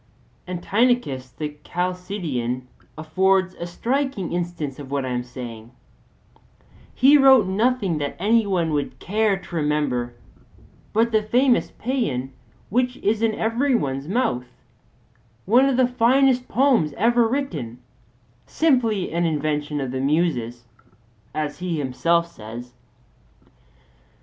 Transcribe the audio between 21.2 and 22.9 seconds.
as he himself says.